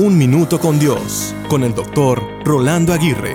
[0.00, 3.34] Un Minuto con Dios, con el doctor Rolando Aguirre.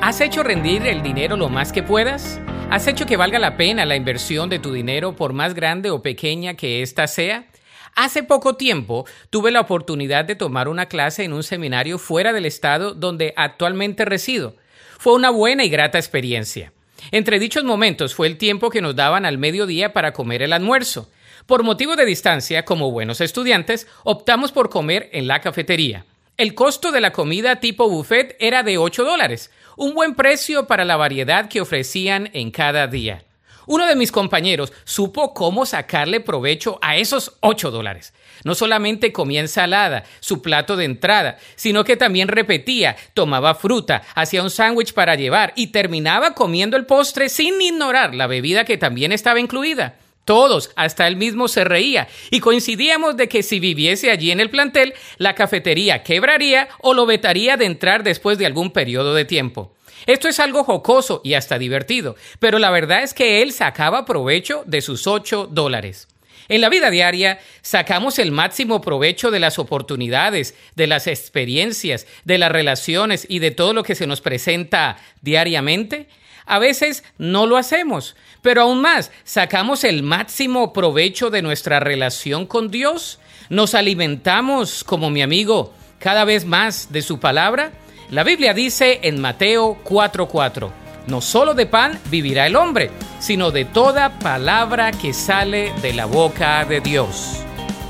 [0.00, 2.40] ¿Has hecho rendir el dinero lo más que puedas?
[2.70, 6.00] ¿Has hecho que valga la pena la inversión de tu dinero por más grande o
[6.00, 7.48] pequeña que ésta sea?
[7.96, 12.46] Hace poco tiempo tuve la oportunidad de tomar una clase en un seminario fuera del
[12.46, 14.54] estado donde actualmente resido.
[15.00, 16.72] Fue una buena y grata experiencia.
[17.10, 21.10] Entre dichos momentos fue el tiempo que nos daban al mediodía para comer el almuerzo.
[21.46, 26.06] Por motivo de distancia, como buenos estudiantes, optamos por comer en la cafetería.
[26.36, 30.84] El costo de la comida tipo buffet era de 8 dólares, un buen precio para
[30.84, 33.24] la variedad que ofrecían en cada día.
[33.66, 38.12] Uno de mis compañeros supo cómo sacarle provecho a esos 8 dólares.
[38.44, 44.42] No solamente comía ensalada, su plato de entrada, sino que también repetía, tomaba fruta, hacía
[44.42, 49.12] un sándwich para llevar y terminaba comiendo el postre sin ignorar la bebida que también
[49.12, 49.96] estaba incluida.
[50.24, 54.50] Todos, hasta él mismo se reía, y coincidíamos de que si viviese allí en el
[54.50, 59.74] plantel, la cafetería quebraría o lo vetaría de entrar después de algún periodo de tiempo.
[60.06, 64.62] Esto es algo jocoso y hasta divertido, pero la verdad es que él sacaba provecho
[64.66, 66.08] de sus ocho dólares.
[66.48, 72.36] En la vida diaria sacamos el máximo provecho de las oportunidades, de las experiencias, de
[72.36, 76.08] las relaciones y de todo lo que se nos presenta diariamente.
[76.46, 82.46] A veces no lo hacemos, pero aún más, sacamos el máximo provecho de nuestra relación
[82.46, 83.18] con Dios.
[83.48, 87.72] Nos alimentamos, como mi amigo, cada vez más de su palabra.
[88.10, 90.70] La Biblia dice en Mateo 4:4,
[91.06, 96.06] no solo de pan vivirá el hombre, sino de toda palabra que sale de la
[96.06, 97.40] boca de Dios.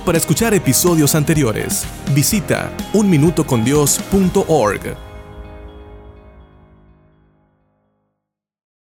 [0.05, 5.14] Para escuchar episodios anteriores, visita unminutocondios.org.